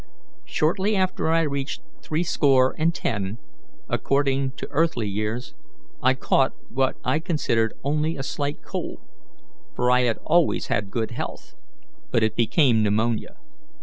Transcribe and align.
Shortly 0.47 0.95
after 0.95 1.29
I 1.29 1.41
reached 1.41 1.83
threescore 2.01 2.73
and 2.79 2.91
ten, 2.91 3.37
according 3.87 4.53
to 4.53 4.67
earthly 4.71 5.07
years, 5.07 5.53
I 6.01 6.15
caught 6.15 6.53
what 6.71 6.97
I 7.03 7.19
considered 7.19 7.75
only 7.83 8.17
a 8.17 8.23
slight 8.23 8.63
cold, 8.63 8.97
for 9.75 9.91
I 9.91 10.01
had 10.05 10.17
always 10.25 10.69
had 10.73 10.89
good 10.89 11.11
health, 11.11 11.53
but 12.09 12.23
it 12.23 12.35
became 12.35 12.81
pneumonia. 12.81 13.35